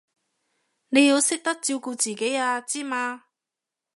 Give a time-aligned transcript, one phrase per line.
[0.89, 3.25] 你要識得照顧自己啊，知嘛？